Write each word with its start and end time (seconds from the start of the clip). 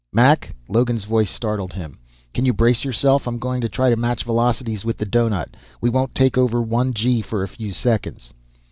"Mac?" 0.11 0.55
Logan's 0.67 1.03
voice 1.03 1.29
startled 1.29 1.73
him. 1.73 1.99
"Can 2.33 2.43
you 2.43 2.53
brace 2.53 2.83
yourself? 2.83 3.27
I'm 3.27 3.37
going 3.37 3.61
to 3.61 3.69
try 3.69 3.91
to 3.91 3.95
match 3.95 4.23
velocities 4.23 4.83
with 4.83 4.97
the 4.97 5.05
doughnut. 5.05 5.49
Won't 5.79 6.15
take 6.15 6.39
over 6.39 6.59
one 6.59 6.91
'g' 6.91 7.21
for 7.21 7.43
a 7.43 7.47
few 7.47 7.71
seconds." 7.71 8.33